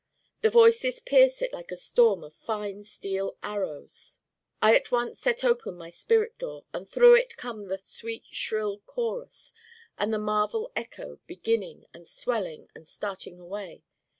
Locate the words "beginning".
11.27-11.85